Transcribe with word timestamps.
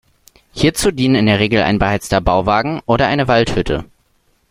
Hierzu 0.53 0.89
dienen 0.89 1.13
in 1.13 1.25
der 1.27 1.37
Regel 1.37 1.61
ein 1.61 1.77
beheizter 1.77 2.21
Bauwagen 2.21 2.81
oder 2.87 3.05
eine 3.05 3.27
Waldhütte. 3.27 3.85